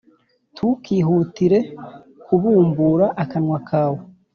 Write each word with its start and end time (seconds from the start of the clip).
Ntukihutire 0.53 1.59
kubumbura 2.23 3.07
akanwa 3.23 3.59
kawe 3.69 3.99